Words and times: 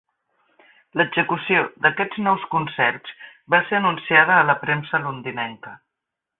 L'execució 1.01 1.61
d'aquests 1.87 2.23
nous 2.29 2.47
concerts 2.55 3.13
va 3.55 3.61
ser 3.69 3.79
anunciada 3.83 4.39
a 4.41 4.49
la 4.51 4.57
premsa 4.67 5.05
londinenca. 5.09 5.79